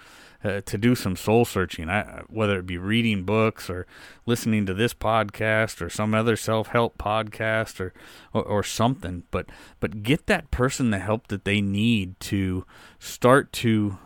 uh, 0.45 0.61
to 0.67 0.79
do 0.79 0.95
some 0.95 1.17
soul 1.17 1.45
searching, 1.45 1.89
I, 1.89 2.23
whether 2.29 2.59
it 2.59 2.67
be 2.67 2.79
reading 2.79 3.25
books 3.25 3.69
or 3.71 3.87
listening 4.27 4.67
to 4.67 4.75
this 4.75 4.95
podcast 4.95 5.81
or 5.81 5.89
some 5.89 6.15
other 6.15 6.37
self 6.37 6.69
help 6.69 6.99
podcast 6.99 7.81
or, 7.81 7.93
or, 8.33 8.43
or 8.43 8.63
something. 8.63 9.25
But 9.31 9.47
but 9.81 10.03
get 10.03 10.27
that 10.27 10.51
person 10.51 10.91
the 10.91 10.99
help 10.99 11.29
that 11.29 11.45
they 11.45 11.61
need 11.61 12.19
to 12.21 12.65
start 12.99 13.53
to 13.55 13.99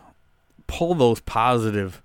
pull 0.67 0.95
those 0.95 1.19
positive 1.19 2.01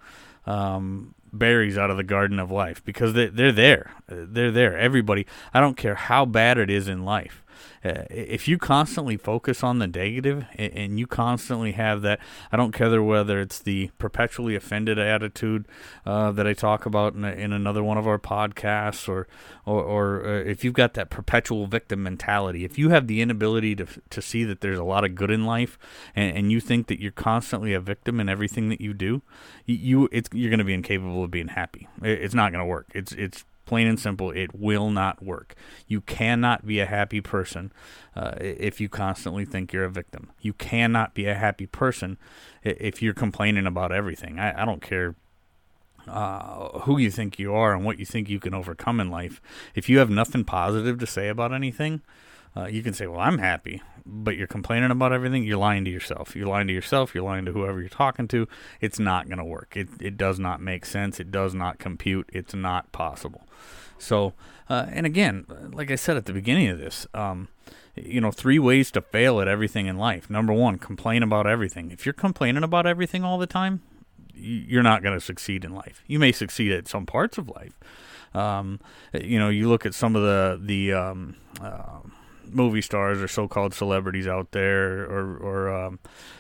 um, 0.47 1.15
berries 1.33 1.79
out 1.79 1.91
of 1.91 1.97
the 1.97 2.03
garden 2.03 2.39
of 2.39 2.51
life 2.51 2.85
because 2.85 3.13
they, 3.13 3.27
they're 3.27 3.53
there. 3.53 3.93
They're 4.09 4.51
there. 4.51 4.77
Everybody. 4.77 5.27
I 5.55 5.61
don't 5.61 5.77
care 5.77 5.95
how 5.95 6.25
bad 6.25 6.59
it 6.59 6.71
is 6.71 6.89
in 6.89 7.05
life. 7.05 7.43
Uh, 7.85 8.05
if 8.11 8.49
you 8.49 8.59
constantly 8.59 9.17
focus 9.17 9.63
on 9.63 9.79
the 9.79 9.87
negative 9.87 10.45
and 10.57 10.99
you 10.99 11.07
constantly 11.07 11.73
have 11.73 12.03
that, 12.03 12.21
I 12.51 12.57
don't 12.57 12.73
care 12.73 13.03
whether 13.03 13.41
it's 13.41 13.59
the 13.59 13.91
perpetually 13.99 14.55
offended 14.55 14.99
attitude 14.99 15.67
uh, 16.05 16.33
that 16.33 16.47
I 16.47 16.53
talk 16.53 16.87
about 16.87 17.15
in, 17.15 17.25
in, 17.25 17.53
another 17.53 17.83
one 17.83 17.99
of 17.99 18.07
our 18.07 18.19
podcasts, 18.19 19.09
or 19.09 19.27
or, 19.65 19.83
or 19.83 20.27
uh, 20.27 20.43
if 20.43 20.65
you've 20.65 20.75
got 20.75 20.95
that 20.95 21.11
perpetual 21.11 21.67
victim 21.67 22.03
mentality, 22.03 22.65
if 22.65 22.79
you 22.79 22.91
have 22.91 23.07
the 23.07 23.21
inability 23.21 23.75
to 23.77 23.87
to 24.11 24.23
see 24.23 24.45
that 24.45 24.61
there's 24.61 24.79
a 24.79 24.85
lot 24.85 25.05
of 25.05 25.15
good 25.15 25.31
in 25.31 25.45
life, 25.45 25.79
and, 26.15 26.37
and 26.37 26.53
you 26.53 26.61
think 26.61 26.87
that 26.87 27.01
you're 27.01 27.13
constantly 27.13 27.73
a 27.73 27.81
victim 27.81 28.21
in 28.21 28.29
everything 28.29 28.69
that 28.69 28.81
you 28.81 28.95
do, 28.95 29.23
you, 29.65 30.09
you 30.13 30.23
you're 30.33 30.51
going 30.51 30.59
to 30.59 30.65
be 30.65 30.75
incapable 30.75 31.25
of 31.25 31.31
being 31.31 31.49
happy. 31.49 31.89
It's 32.03 32.35
not 32.35 32.53
going 32.53 32.63
to 32.63 32.69
work. 32.69 32.87
It's 32.95 33.13
it's 33.13 33.45
Plain 33.67 33.89
and 33.89 34.01
simple, 34.01 34.31
it 34.31 34.55
will 34.55 34.91
not 34.91 35.23
work. 35.23 35.55
You 35.87 36.01
cannot 36.01 36.67
be 36.67 36.79
a 36.81 36.87
happy 36.87 37.21
person 37.21 37.73
uh, 38.15 38.35
if 38.39 38.81
you 38.81 38.89
constantly 38.89 39.45
think 39.45 39.73
you're 39.73 39.85
a 39.85 39.91
victim. 39.91 40.31
You 40.41 40.53
cannot 40.53 41.15
be 41.15 41.27
a 41.27 41.35
happy 41.35 41.67
person 41.67 42.17
if 42.63 43.03
you're 43.03 43.15
complaining 43.15 43.67
about 43.67 43.93
everything. 43.93 44.39
I, 44.39 44.63
I 44.63 44.65
don't 44.65 44.81
care 44.81 45.17
uh, 46.09 46.79
who 46.81 46.99
you 46.99 47.11
think 47.11 47.39
you 47.39 47.55
are 47.55 47.75
and 47.75 47.85
what 47.85 47.99
you 47.99 48.07
think 48.07 48.29
you 48.29 48.39
can 48.39 48.55
overcome 48.55 49.01
in 49.01 49.11
life. 49.11 49.43
If 49.75 49.89
you 49.89 49.99
have 49.99 50.11
nothing 50.11 50.45
positive 50.45 50.99
to 51.01 51.07
say 51.07 51.29
about 51.29 51.53
anything, 51.53 52.03
Uh, 52.57 52.67
you 52.67 52.83
can 52.83 52.95
say, 52.95 53.07
"Well, 53.07 53.21
I'm 53.21 53.39
happy," 53.39 53.83
but 54.07 54.37
you're 54.37 54.47
complaining 54.47 54.91
about 54.91 55.13
everything. 55.13 55.45
You're 55.45 55.59
lying 55.59 55.85
to 55.85 55.91
yourself. 55.91 56.35
You're 56.35 56.47
lying 56.47 56.67
to 56.69 56.73
yourself. 56.73 57.15
You're 57.15 57.25
lying 57.25 57.45
to 57.45 57.53
whoever 57.53 57.81
you're 57.81 57.89
talking 57.89 58.29
to. 58.29 58.49
It's 58.81 58.99
not 58.99 59.29
going 59.29 59.39
to 59.39 59.45
work. 59.45 59.77
It 59.77 59.89
it 60.01 60.17
does 60.17 60.39
not 60.39 60.61
make 60.61 60.87
sense. 60.87 61.21
It 61.21 61.31
does 61.31 61.55
not 61.55 61.79
compute. 61.79 62.31
It's 62.33 62.55
not 62.55 62.93
possible. 62.93 63.47
So, 63.99 64.35
uh, 64.69 64.87
and 64.91 65.07
again, 65.07 65.47
like 65.73 65.91
I 65.91 65.97
said 65.97 66.17
at 66.17 66.27
the 66.27 66.33
beginning 66.33 66.69
of 66.69 66.79
this, 66.79 67.07
um, 67.15 67.49
you 67.95 68.21
know, 68.21 68.31
three 68.31 68.59
ways 68.59 68.91
to 68.93 69.01
fail 69.01 69.41
at 69.41 69.49
everything 69.49 69.87
in 69.87 69.97
life. 69.97 70.29
Number 70.29 70.53
one, 70.53 70.79
complain 70.79 71.23
about 71.23 71.47
everything. 71.47 71.91
If 71.91 72.05
you're 72.05 72.13
complaining 72.13 72.63
about 72.63 72.87
everything 72.87 73.25
all 73.25 73.39
the 73.39 73.47
time, 73.47 73.83
you're 74.35 74.83
not 74.83 75.03
going 75.03 75.15
to 75.15 75.25
succeed 75.25 75.65
in 75.65 75.75
life. 75.75 76.03
You 76.07 76.19
may 76.19 76.33
succeed 76.33 76.73
at 76.73 76.89
some 76.89 77.07
parts 77.07 77.39
of 77.39 77.49
life. 77.49 77.79
Um, 78.35 78.81
you 79.15 79.39
know, 79.39 79.49
you 79.49 79.69
look 79.69 79.87
at 79.87 79.95
some 79.95 80.15
of 80.15 80.23
the 80.23 80.61
the 80.63 80.93
um, 80.93 81.37
uh, 81.61 82.01
movie 82.51 82.83
stars 82.83 83.23
or 83.23 83.29
so-called 83.29 83.75
celebrities 83.75 84.27
out 84.27 84.53
there, 84.53 85.05
or 85.05 85.37
or 85.37 85.75
um, 85.75 85.99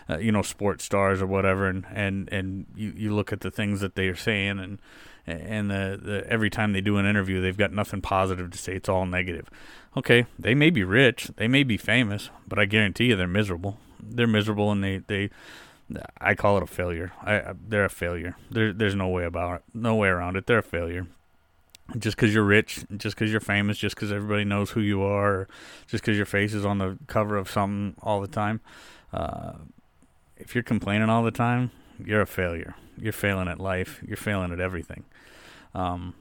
uh, 0.08 0.18
you 0.18 0.32
know, 0.32 0.42
sports 0.42 0.84
stars 0.84 1.22
or 1.22 1.26
whatever, 1.26 1.68
and 1.68 1.86
and 1.92 2.28
and 2.32 2.66
you 2.74 2.92
you 2.96 3.14
look 3.14 3.32
at 3.32 3.40
the 3.40 3.50
things 3.50 3.80
that 3.80 3.94
they 3.94 4.08
are 4.08 4.16
saying 4.16 4.58
and 4.58 4.78
and 5.26 5.70
the, 5.70 6.00
the 6.02 6.26
every 6.30 6.50
time 6.50 6.72
they 6.72 6.80
do 6.80 6.98
an 6.98 7.06
interview, 7.06 7.40
they've 7.40 7.56
got 7.56 7.72
nothing 7.72 8.00
positive 8.00 8.50
to 8.50 8.58
say. 8.58 8.74
It's 8.74 8.88
all 8.88 9.06
negative. 9.06 9.50
Okay, 9.96 10.26
they 10.38 10.54
may 10.54 10.70
be 10.70 10.84
rich, 10.84 11.30
they 11.36 11.48
may 11.48 11.62
be 11.62 11.76
famous, 11.76 12.30
but 12.46 12.58
I 12.58 12.66
guarantee 12.66 13.06
you 13.06 13.16
they're 13.16 13.26
miserable. 13.26 13.78
They're 14.00 14.26
miserable, 14.26 14.70
and 14.70 14.84
they 14.84 14.98
they. 14.98 15.30
I 16.20 16.34
call 16.34 16.56
it 16.56 16.64
a 16.64 16.66
failure. 16.66 17.12
I, 17.22 17.54
they're 17.68 17.84
a 17.84 17.90
failure. 17.90 18.36
There, 18.50 18.72
there's 18.72 18.96
no 18.96 19.08
way 19.08 19.24
about 19.24 19.56
it. 19.56 19.62
No 19.72 19.94
way 19.94 20.08
around 20.08 20.36
it. 20.36 20.46
They're 20.46 20.58
a 20.58 20.62
failure. 20.62 21.06
Just 21.98 22.16
because 22.16 22.34
you're 22.34 22.44
rich, 22.44 22.84
just 22.96 23.14
because 23.14 23.30
you're 23.30 23.40
famous, 23.40 23.78
just 23.78 23.94
because 23.94 24.10
everybody 24.10 24.44
knows 24.44 24.70
who 24.70 24.80
you 24.80 25.02
are, 25.02 25.46
just 25.86 26.02
because 26.02 26.16
your 26.16 26.26
face 26.26 26.52
is 26.52 26.64
on 26.64 26.78
the 26.78 26.98
cover 27.06 27.36
of 27.36 27.48
something 27.48 27.94
all 28.02 28.20
the 28.20 28.26
time. 28.26 28.60
Uh, 29.12 29.52
if 30.36 30.54
you're 30.54 30.64
complaining 30.64 31.08
all 31.08 31.22
the 31.22 31.30
time, 31.30 31.70
you're 32.04 32.22
a 32.22 32.26
failure. 32.26 32.74
You're 32.98 33.12
failing 33.12 33.48
at 33.48 33.60
life. 33.60 34.02
You're 34.06 34.16
failing 34.16 34.52
at 34.52 34.60
everything. 34.60 35.04
Um, 35.74 36.14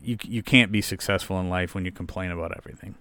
you 0.00 0.18
you 0.22 0.42
can't 0.42 0.72
be 0.72 0.82
successful 0.82 1.38
in 1.40 1.48
life 1.48 1.74
when 1.74 1.84
you 1.84 1.92
complain 1.92 2.30
about 2.30 2.56
everything. 2.56 2.96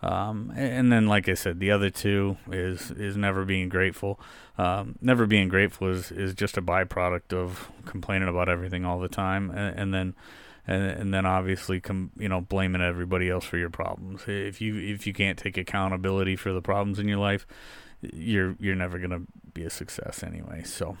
Um, 0.00 0.52
and 0.54 0.92
then, 0.92 1.08
like 1.08 1.28
I 1.28 1.34
said, 1.34 1.58
the 1.58 1.70
other 1.70 1.90
two 1.90 2.36
is 2.50 2.90
is 2.92 3.16
never 3.16 3.44
being 3.44 3.68
grateful. 3.68 4.20
Um, 4.56 4.96
never 5.00 5.26
being 5.26 5.48
grateful 5.48 5.88
is, 5.88 6.10
is 6.10 6.34
just 6.34 6.56
a 6.56 6.62
byproduct 6.62 7.32
of 7.32 7.70
complaining 7.84 8.28
about 8.28 8.48
everything 8.48 8.84
all 8.84 8.98
the 8.98 9.08
time, 9.08 9.50
and, 9.50 9.78
and 9.78 9.94
then 9.94 10.14
and, 10.68 10.82
and 10.82 11.14
then 11.14 11.26
obviously 11.26 11.80
com, 11.80 12.10
you 12.16 12.28
know 12.28 12.42
blaming 12.42 12.82
everybody 12.82 13.28
else 13.28 13.44
for 13.44 13.56
your 13.56 13.70
problems. 13.70 14.22
If 14.28 14.60
you 14.60 14.76
if 14.76 15.06
you 15.06 15.12
can't 15.12 15.38
take 15.38 15.56
accountability 15.56 16.36
for 16.36 16.52
the 16.52 16.62
problems 16.62 16.98
in 16.98 17.08
your 17.08 17.18
life, 17.18 17.46
you're 18.02 18.54
you're 18.60 18.76
never 18.76 18.98
gonna 18.98 19.22
be 19.54 19.64
a 19.64 19.70
success 19.70 20.22
anyway. 20.22 20.62
So. 20.64 20.98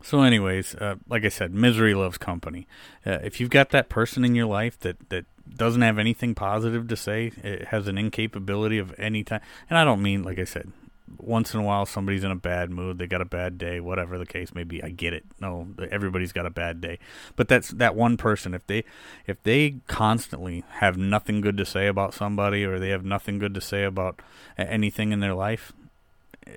So, 0.00 0.22
anyways, 0.22 0.76
uh, 0.76 0.94
like 1.08 1.24
I 1.24 1.28
said, 1.28 1.52
misery 1.52 1.92
loves 1.92 2.18
company. 2.18 2.68
Uh, 3.04 3.18
if 3.24 3.40
you've 3.40 3.50
got 3.50 3.70
that 3.70 3.88
person 3.88 4.24
in 4.24 4.36
your 4.36 4.46
life 4.46 4.78
that, 4.78 5.10
that 5.10 5.24
doesn't 5.52 5.82
have 5.82 5.98
anything 5.98 6.36
positive 6.36 6.86
to 6.86 6.96
say, 6.96 7.32
it 7.42 7.66
has 7.66 7.88
an 7.88 7.98
incapability 7.98 8.78
of 8.78 8.94
any 8.96 9.24
time, 9.24 9.40
and 9.68 9.76
I 9.76 9.82
don't 9.82 10.00
mean, 10.00 10.22
like 10.22 10.38
I 10.38 10.44
said, 10.44 10.70
once 11.16 11.54
in 11.54 11.60
a 11.60 11.62
while 11.62 11.86
somebody's 11.86 12.24
in 12.24 12.30
a 12.30 12.36
bad 12.36 12.70
mood, 12.70 12.98
they 12.98 13.06
got 13.06 13.20
a 13.20 13.26
bad 13.26 13.58
day, 13.58 13.80
whatever 13.80 14.18
the 14.18 14.26
case 14.26 14.54
may 14.54 14.64
be. 14.64 14.82
I 14.82 14.90
get 14.90 15.12
it. 15.12 15.24
No, 15.40 15.68
everybody's 15.90 16.32
got 16.32 16.46
a 16.46 16.50
bad 16.50 16.80
day, 16.80 16.98
but 17.36 17.48
that's 17.48 17.70
that 17.70 17.94
one 17.94 18.16
person. 18.16 18.54
If 18.54 18.66
they 18.66 18.84
if 19.26 19.42
they 19.42 19.80
constantly 19.86 20.64
have 20.74 20.96
nothing 20.96 21.40
good 21.40 21.56
to 21.56 21.64
say 21.64 21.86
about 21.86 22.14
somebody, 22.14 22.64
or 22.64 22.78
they 22.78 22.90
have 22.90 23.04
nothing 23.04 23.38
good 23.38 23.54
to 23.54 23.60
say 23.60 23.84
about 23.84 24.20
anything 24.56 25.12
in 25.12 25.20
their 25.20 25.34
life, 25.34 25.72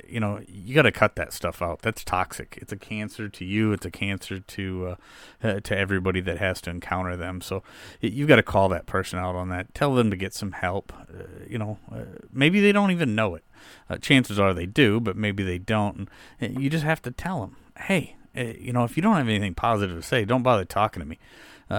you 0.07 0.19
know, 0.19 0.41
you 0.48 0.75
got 0.75 0.83
to 0.83 0.91
cut 0.91 1.15
that 1.15 1.33
stuff 1.33 1.62
out. 1.62 1.81
That's 1.81 2.03
toxic. 2.03 2.57
It's 2.62 2.71
a 2.71 2.77
cancer 2.77 3.29
to 3.29 3.45
you. 3.45 3.71
It's 3.74 3.86
a 3.86 3.91
cancer 3.91 4.39
to 4.39 4.88
uh, 4.88 5.48
uh, 5.48 5.60
to 5.62 5.77
everybody 5.77 6.21
that 6.21 6.38
has 6.38 6.62
to 6.62 6.69
encounter 6.69 7.15
them. 7.15 7.41
So 7.41 7.63
you've 8.00 8.27
got 8.27 8.38
to 8.38 8.43
call 8.43 8.69
that 8.69 8.86
person 8.86 9.19
out 9.19 9.36
on 9.36 9.50
that. 9.50 9.74
Tell 9.74 9.93
them 9.95 10.10
to 10.10 10.17
get 10.17 10.33
some 10.33 10.53
help. 10.53 10.93
Uh, 10.93 11.24
you 11.48 11.57
know, 11.57 11.77
uh, 11.91 12.19
maybe 12.31 12.60
they 12.60 12.71
don't 12.71 12.91
even 12.91 13.15
know 13.15 13.36
it. 13.36 13.43
Uh, 13.89 13.98
chances 13.98 14.39
are 14.39 14.53
they 14.53 14.65
do, 14.65 15.00
but 15.00 15.15
maybe 15.15 15.43
they 15.43 15.57
don't. 15.57 16.10
And 16.39 16.57
uh, 16.57 16.60
you 16.60 16.69
just 16.69 16.83
have 16.83 17.01
to 17.03 17.12
tell 17.12 17.41
them, 17.41 17.57
hey, 17.83 18.15
you 18.33 18.71
know, 18.71 18.83
if 18.83 18.95
you 18.95 19.03
don't 19.03 19.15
have 19.15 19.27
anything 19.27 19.55
positive 19.55 19.98
to 19.98 20.03
say, 20.03 20.25
don't 20.25 20.43
bother 20.43 20.65
talking 20.65 21.01
to 21.01 21.05
me, 21.07 21.19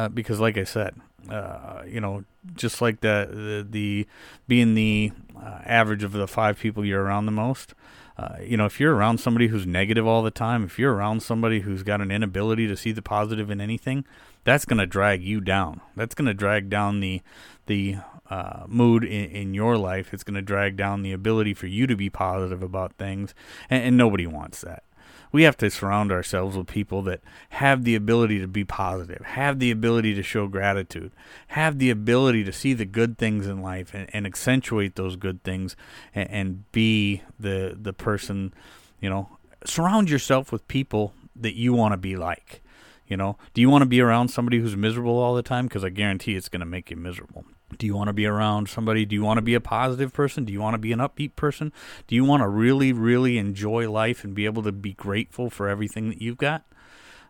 because, 0.08 0.40
like 0.40 0.56
I 0.56 0.64
said, 0.64 0.94
uh, 1.30 1.82
you 1.86 2.00
know, 2.00 2.24
just 2.54 2.80
like 2.80 3.00
the 3.00 3.28
the, 3.30 3.66
the 3.68 4.06
being 4.48 4.74
the 4.74 5.12
uh, 5.36 5.60
average 5.64 6.02
of 6.02 6.12
the 6.12 6.26
five 6.26 6.58
people 6.58 6.84
you're 6.84 7.02
around 7.02 7.26
the 7.26 7.32
most 7.32 7.74
uh, 8.18 8.36
you 8.42 8.56
know, 8.56 8.66
if 8.66 8.78
you're 8.78 8.94
around 8.94 9.18
somebody 9.18 9.48
who's 9.48 9.66
negative 9.66 10.06
all 10.06 10.22
the 10.22 10.30
time, 10.30 10.64
if 10.64 10.78
you're 10.78 10.92
around 10.92 11.22
somebody 11.22 11.60
who's 11.60 11.82
got 11.82 12.00
an 12.00 12.10
inability 12.10 12.66
to 12.68 12.76
see 12.76 12.92
the 12.92 13.02
positive 13.02 13.50
in 13.50 13.60
anything, 13.60 14.04
that's 14.44 14.64
going 14.64 14.78
to 14.78 14.86
drag 14.86 15.22
you 15.22 15.40
down. 15.40 15.80
That's 15.96 16.14
going 16.14 16.26
to 16.26 16.34
drag 16.34 16.68
down 16.68 17.00
the 17.00 17.22
the 17.66 17.96
uh, 18.28 18.64
mood 18.66 19.04
in, 19.04 19.30
in, 19.30 19.54
your 19.54 19.76
life. 19.76 20.12
It's 20.12 20.24
going 20.24 20.34
to 20.34 20.42
drag 20.42 20.76
down 20.76 21.02
the 21.02 21.12
ability 21.12 21.54
for 21.54 21.66
you 21.66 21.86
to 21.86 21.94
be 21.94 22.10
positive 22.10 22.62
about 22.62 22.94
things, 22.94 23.34
and, 23.70 23.84
and 23.84 23.96
nobody 23.96 24.26
wants 24.26 24.62
that 24.62 24.82
we 25.32 25.44
have 25.44 25.56
to 25.56 25.70
surround 25.70 26.12
ourselves 26.12 26.56
with 26.56 26.66
people 26.66 27.02
that 27.02 27.20
have 27.50 27.84
the 27.84 27.94
ability 27.94 28.38
to 28.38 28.46
be 28.46 28.64
positive, 28.64 29.24
have 29.24 29.58
the 29.58 29.70
ability 29.70 30.14
to 30.14 30.22
show 30.22 30.46
gratitude, 30.46 31.10
have 31.48 31.78
the 31.78 31.90
ability 31.90 32.44
to 32.44 32.52
see 32.52 32.74
the 32.74 32.84
good 32.84 33.16
things 33.16 33.46
in 33.46 33.62
life 33.62 33.94
and, 33.94 34.08
and 34.12 34.26
accentuate 34.26 34.94
those 34.94 35.16
good 35.16 35.42
things 35.42 35.74
and, 36.14 36.30
and 36.30 36.72
be 36.72 37.22
the 37.40 37.76
the 37.80 37.94
person, 37.94 38.52
you 39.00 39.08
know, 39.08 39.38
surround 39.64 40.10
yourself 40.10 40.52
with 40.52 40.68
people 40.68 41.14
that 41.34 41.56
you 41.56 41.72
want 41.72 41.92
to 41.92 41.98
be 41.98 42.14
like. 42.14 42.62
You 43.08 43.16
know, 43.16 43.36
do 43.52 43.60
you 43.60 43.68
want 43.68 43.82
to 43.82 43.86
be 43.86 44.00
around 44.00 44.28
somebody 44.28 44.58
who's 44.58 44.76
miserable 44.76 45.18
all 45.18 45.34
the 45.34 45.42
time? 45.42 45.66
Because 45.66 45.84
I 45.84 45.90
guarantee 45.90 46.34
it's 46.34 46.48
going 46.48 46.60
to 46.60 46.66
make 46.66 46.90
you 46.90 46.96
miserable. 46.96 47.44
Do 47.78 47.86
you 47.86 47.94
want 47.94 48.08
to 48.08 48.12
be 48.12 48.26
around 48.26 48.68
somebody? 48.68 49.04
Do 49.04 49.14
you 49.14 49.22
want 49.22 49.38
to 49.38 49.42
be 49.42 49.54
a 49.54 49.60
positive 49.60 50.12
person? 50.12 50.44
Do 50.44 50.52
you 50.52 50.60
want 50.60 50.74
to 50.74 50.78
be 50.78 50.92
an 50.92 50.98
upbeat 50.98 51.36
person? 51.36 51.72
Do 52.06 52.14
you 52.14 52.24
want 52.24 52.42
to 52.42 52.48
really, 52.48 52.92
really 52.92 53.38
enjoy 53.38 53.90
life 53.90 54.24
and 54.24 54.34
be 54.34 54.44
able 54.44 54.62
to 54.62 54.72
be 54.72 54.92
grateful 54.92 55.50
for 55.50 55.68
everything 55.68 56.08
that 56.08 56.20
you've 56.20 56.38
got? 56.38 56.64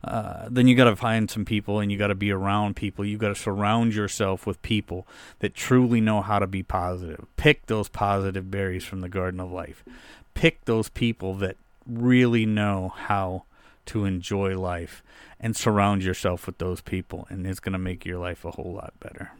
Uh, 0.04 0.48
then 0.50 0.66
you 0.66 0.74
got 0.74 0.84
to 0.84 0.96
find 0.96 1.30
some 1.30 1.44
people 1.44 1.78
and 1.78 1.92
you 1.92 1.98
got 1.98 2.08
to 2.08 2.14
be 2.14 2.32
around 2.32 2.74
people. 2.74 3.04
You 3.04 3.18
got 3.18 3.28
to 3.28 3.34
surround 3.34 3.94
yourself 3.94 4.46
with 4.46 4.60
people 4.62 5.06
that 5.38 5.54
truly 5.54 6.00
know 6.00 6.22
how 6.22 6.40
to 6.40 6.46
be 6.46 6.62
positive. 6.62 7.24
Pick 7.36 7.66
those 7.66 7.88
positive 7.88 8.50
berries 8.50 8.84
from 8.84 9.00
the 9.00 9.08
garden 9.08 9.38
of 9.38 9.52
life. 9.52 9.84
Pick 10.34 10.64
those 10.64 10.88
people 10.88 11.34
that 11.34 11.56
really 11.86 12.46
know 12.46 12.92
how 12.96 13.44
to 13.86 14.04
enjoy 14.04 14.58
life 14.58 15.02
and 15.38 15.56
surround 15.56 16.02
yourself 16.02 16.46
with 16.46 16.58
those 16.58 16.80
people, 16.80 17.26
and 17.28 17.46
it's 17.46 17.60
going 17.60 17.72
to 17.72 17.78
make 17.78 18.04
your 18.04 18.18
life 18.18 18.44
a 18.44 18.52
whole 18.52 18.74
lot 18.74 18.94
better. 19.00 19.32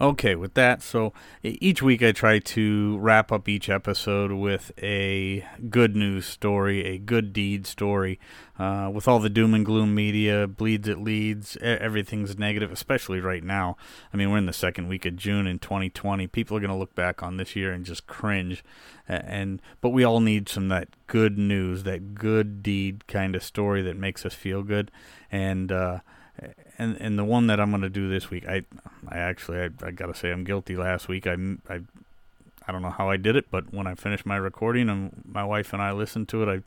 Okay, 0.00 0.34
with 0.34 0.54
that, 0.54 0.82
so 0.82 1.12
each 1.42 1.82
week 1.82 2.02
I 2.02 2.12
try 2.12 2.38
to 2.38 2.98
wrap 2.98 3.30
up 3.30 3.48
each 3.48 3.68
episode 3.68 4.32
with 4.32 4.72
a 4.82 5.46
good 5.68 5.94
news 5.94 6.26
story, 6.26 6.84
a 6.84 6.98
good 6.98 7.32
deed 7.32 7.66
story. 7.66 8.18
Uh, 8.58 8.90
with 8.92 9.06
all 9.06 9.18
the 9.18 9.30
doom 9.30 9.54
and 9.54 9.64
gloom 9.64 9.94
media, 9.94 10.46
bleeds 10.46 10.88
it 10.88 10.98
leads, 10.98 11.56
everything's 11.58 12.38
negative, 12.38 12.72
especially 12.72 13.20
right 13.20 13.44
now. 13.44 13.76
I 14.12 14.16
mean, 14.16 14.30
we're 14.30 14.38
in 14.38 14.46
the 14.46 14.52
second 14.52 14.88
week 14.88 15.04
of 15.04 15.16
June 15.16 15.46
in 15.46 15.58
2020. 15.58 16.26
People 16.26 16.56
are 16.56 16.60
going 16.60 16.70
to 16.70 16.76
look 16.76 16.94
back 16.94 17.22
on 17.22 17.36
this 17.36 17.54
year 17.54 17.72
and 17.72 17.84
just 17.84 18.06
cringe. 18.06 18.64
And 19.06 19.60
but 19.80 19.90
we 19.90 20.04
all 20.04 20.20
need 20.20 20.48
some 20.48 20.68
that 20.68 20.88
good 21.06 21.38
news, 21.38 21.82
that 21.84 22.14
good 22.14 22.62
deed 22.62 23.06
kind 23.06 23.36
of 23.36 23.42
story 23.42 23.82
that 23.82 23.96
makes 23.96 24.24
us 24.24 24.34
feel 24.34 24.62
good. 24.62 24.90
And 25.30 25.70
uh, 25.70 26.00
and 26.82 27.00
and 27.00 27.18
the 27.18 27.24
one 27.24 27.46
that 27.46 27.60
I'm 27.60 27.70
going 27.70 27.82
to 27.82 27.90
do 27.90 28.08
this 28.08 28.30
week, 28.30 28.46
I 28.48 28.64
I 29.08 29.18
actually 29.18 29.58
I, 29.58 29.70
I 29.82 29.90
got 29.90 30.06
to 30.06 30.14
say 30.14 30.30
I'm 30.30 30.44
guilty. 30.44 30.76
Last 30.76 31.08
week 31.08 31.26
I 31.26 31.36
I 31.68 31.80
I 32.66 32.72
don't 32.72 32.82
know 32.82 32.90
how 32.90 33.10
I 33.10 33.16
did 33.16 33.36
it, 33.36 33.50
but 33.50 33.72
when 33.72 33.86
I 33.86 33.94
finished 33.94 34.26
my 34.26 34.36
recording 34.36 34.88
and 34.88 35.22
my 35.24 35.44
wife 35.44 35.72
and 35.72 35.82
I 35.82 35.92
listened 35.92 36.28
to 36.30 36.42
it, 36.42 36.48
I 36.48 36.62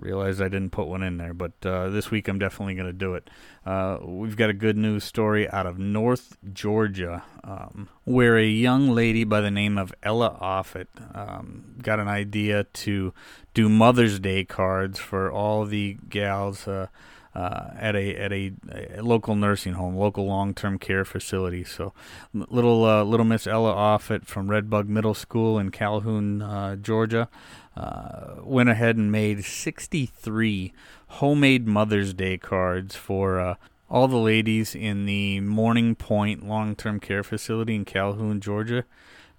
realized 0.00 0.40
I 0.40 0.48
didn't 0.48 0.70
put 0.70 0.86
one 0.86 1.02
in 1.02 1.18
there. 1.18 1.34
But 1.34 1.52
uh, 1.64 1.90
this 1.90 2.10
week 2.10 2.28
I'm 2.28 2.38
definitely 2.38 2.74
going 2.74 2.86
to 2.86 2.92
do 2.92 3.14
it. 3.14 3.28
Uh, 3.64 3.98
we've 4.02 4.36
got 4.36 4.50
a 4.50 4.54
good 4.54 4.76
news 4.76 5.04
story 5.04 5.48
out 5.50 5.66
of 5.66 5.78
North 5.78 6.36
Georgia, 6.52 7.22
um, 7.44 7.88
where 8.04 8.38
a 8.38 8.46
young 8.46 8.90
lady 8.90 9.24
by 9.24 9.40
the 9.40 9.50
name 9.50 9.78
of 9.78 9.92
Ella 10.02 10.38
Offit 10.40 10.86
um, 11.14 11.76
got 11.82 12.00
an 12.00 12.08
idea 12.08 12.64
to 12.64 13.12
do 13.54 13.68
Mother's 13.68 14.18
Day 14.18 14.44
cards 14.44 14.98
for 14.98 15.30
all 15.30 15.64
the 15.64 15.98
gals. 16.08 16.66
Uh, 16.66 16.86
uh, 17.34 17.70
at 17.78 17.94
a 17.94 18.16
at 18.16 18.32
a, 18.32 18.52
a, 18.96 19.02
local 19.02 19.36
nursing 19.36 19.74
home, 19.74 19.94
local 19.94 20.26
long 20.26 20.52
term 20.52 20.78
care 20.78 21.04
facility. 21.04 21.62
So, 21.62 21.92
little 22.34 22.84
uh, 22.84 23.04
little 23.04 23.26
Miss 23.26 23.46
Ella 23.46 23.72
Offit 23.72 24.26
from 24.26 24.50
Red 24.50 24.68
Bud 24.68 24.88
Middle 24.88 25.14
School 25.14 25.58
in 25.58 25.70
Calhoun, 25.70 26.42
uh, 26.42 26.76
Georgia, 26.76 27.28
uh, 27.76 28.36
went 28.42 28.68
ahead 28.68 28.96
and 28.96 29.12
made 29.12 29.44
63 29.44 30.72
homemade 31.06 31.68
Mother's 31.68 32.12
Day 32.12 32.36
cards 32.36 32.96
for 32.96 33.38
uh, 33.38 33.54
all 33.88 34.08
the 34.08 34.16
ladies 34.16 34.74
in 34.74 35.06
the 35.06 35.40
Morning 35.40 35.94
Pointe 35.94 36.44
long 36.44 36.74
term 36.74 36.98
care 36.98 37.22
facility 37.22 37.76
in 37.76 37.84
Calhoun, 37.84 38.40
Georgia. 38.40 38.84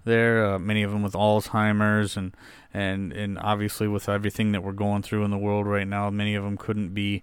there. 0.04 0.46
Uh, 0.46 0.58
many 0.58 0.82
of 0.82 0.92
them 0.92 1.02
with 1.02 1.12
Alzheimer's 1.12 2.16
and 2.16 2.34
and 2.72 3.12
and 3.12 3.38
obviously 3.38 3.86
with 3.86 4.08
everything 4.08 4.52
that 4.52 4.62
we're 4.62 4.72
going 4.72 5.02
through 5.02 5.24
in 5.24 5.30
the 5.30 5.38
world 5.38 5.66
right 5.66 5.86
now, 5.86 6.08
many 6.08 6.34
of 6.34 6.42
them 6.44 6.56
couldn't 6.56 6.94
be 6.94 7.22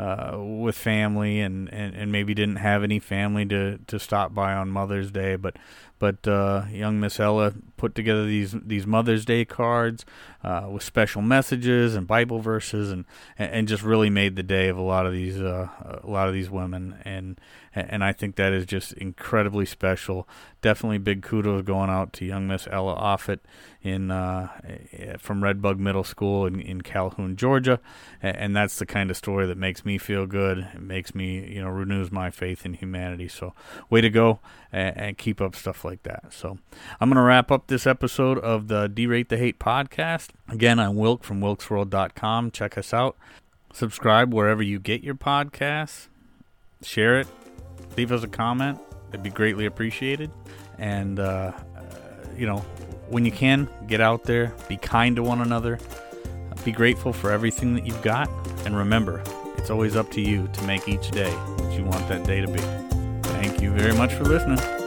uh, 0.00 0.38
with 0.38 0.76
family 0.76 1.40
and, 1.40 1.68
and, 1.72 1.94
and 1.94 2.10
maybe 2.10 2.32
didn't 2.32 2.56
have 2.56 2.82
any 2.82 2.98
family 2.98 3.44
to, 3.44 3.78
to 3.86 3.98
stop 3.98 4.32
by 4.32 4.54
on 4.54 4.70
Mother's 4.70 5.10
Day. 5.10 5.36
But 5.36 5.56
but 6.00 6.26
uh, 6.26 6.64
young 6.72 6.98
Miss 6.98 7.20
Ella 7.20 7.52
put 7.76 7.94
together 7.94 8.24
these 8.26 8.56
these 8.64 8.86
Mother's 8.86 9.24
Day 9.24 9.44
cards 9.44 10.04
uh, 10.42 10.66
with 10.70 10.82
special 10.82 11.20
messages 11.20 11.94
and 11.94 12.06
Bible 12.06 12.40
verses, 12.40 12.90
and 12.90 13.04
and 13.38 13.68
just 13.68 13.82
really 13.82 14.08
made 14.08 14.34
the 14.34 14.42
day 14.42 14.68
of 14.68 14.78
a 14.78 14.82
lot 14.82 15.06
of 15.06 15.12
these 15.12 15.40
uh, 15.40 15.68
a 16.02 16.08
lot 16.08 16.26
of 16.26 16.34
these 16.34 16.50
women, 16.50 16.98
and 17.04 17.38
and 17.74 18.02
I 18.02 18.12
think 18.12 18.36
that 18.36 18.52
is 18.52 18.64
just 18.64 18.94
incredibly 18.94 19.66
special. 19.66 20.26
Definitely 20.62 20.98
big 20.98 21.22
kudos 21.22 21.62
going 21.62 21.90
out 21.90 22.12
to 22.14 22.24
young 22.24 22.46
Miss 22.48 22.66
Ella 22.70 22.96
Offit 22.96 23.40
in 23.82 24.10
uh, 24.10 24.48
from 25.18 25.42
Red 25.42 25.60
Bud 25.60 25.78
Middle 25.78 26.04
School 26.04 26.46
in, 26.46 26.60
in 26.60 26.80
Calhoun, 26.80 27.36
Georgia, 27.36 27.80
and 28.22 28.56
that's 28.56 28.78
the 28.78 28.86
kind 28.86 29.10
of 29.10 29.16
story 29.16 29.46
that 29.46 29.58
makes 29.58 29.84
me 29.84 29.98
feel 29.98 30.26
good. 30.26 30.66
It 30.74 30.80
makes 30.80 31.14
me 31.14 31.46
you 31.46 31.62
know 31.62 31.68
renews 31.68 32.10
my 32.10 32.30
faith 32.30 32.64
in 32.64 32.74
humanity. 32.74 33.28
So 33.28 33.52
way 33.90 34.00
to 34.00 34.10
go, 34.10 34.40
and, 34.72 34.96
and 34.96 35.18
keep 35.18 35.40
up 35.40 35.54
stuff 35.56 35.84
like 35.84 35.89
like 35.90 36.04
that. 36.04 36.32
So 36.32 36.58
I'm 37.00 37.08
going 37.10 37.16
to 37.16 37.22
wrap 37.22 37.50
up 37.50 37.66
this 37.66 37.86
episode 37.86 38.38
of 38.38 38.68
the 38.68 38.88
Derate 38.88 39.28
the 39.28 39.36
Hate 39.36 39.58
podcast. 39.58 40.28
Again, 40.48 40.78
I'm 40.78 40.94
Wilk 40.94 41.24
from 41.24 41.40
wilksworld.com. 41.40 42.52
Check 42.52 42.78
us 42.78 42.94
out. 42.94 43.16
Subscribe 43.72 44.32
wherever 44.32 44.62
you 44.62 44.78
get 44.78 45.02
your 45.02 45.14
podcasts. 45.14 46.08
Share 46.82 47.20
it. 47.20 47.28
Leave 47.96 48.12
us 48.12 48.22
a 48.22 48.28
comment. 48.28 48.78
It'd 49.08 49.22
be 49.22 49.30
greatly 49.30 49.66
appreciated. 49.66 50.30
And, 50.78 51.18
uh, 51.18 51.52
uh, 51.76 51.82
you 52.36 52.46
know, 52.46 52.58
when 53.08 53.24
you 53.24 53.32
can, 53.32 53.68
get 53.86 54.00
out 54.00 54.24
there, 54.24 54.54
be 54.68 54.76
kind 54.76 55.16
to 55.16 55.22
one 55.22 55.40
another, 55.40 55.78
be 56.64 56.72
grateful 56.72 57.12
for 57.12 57.30
everything 57.30 57.74
that 57.74 57.86
you've 57.86 58.02
got. 58.02 58.28
And 58.64 58.76
remember, 58.76 59.22
it's 59.56 59.70
always 59.70 59.96
up 59.96 60.10
to 60.12 60.20
you 60.20 60.48
to 60.52 60.62
make 60.64 60.88
each 60.88 61.10
day 61.10 61.30
what 61.30 61.76
you 61.76 61.84
want 61.84 62.06
that 62.08 62.24
day 62.24 62.40
to 62.40 62.46
be. 62.46 62.60
Thank 63.28 63.60
you 63.60 63.72
very 63.72 63.94
much 63.94 64.12
for 64.14 64.24
listening. 64.24 64.79